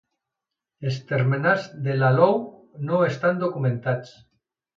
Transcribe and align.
Els 0.91 0.95
termenals 1.11 1.67
de 1.89 1.97
l'alou 1.99 2.33
no 2.89 3.03
estan 3.11 3.45
documentats. 3.45 4.17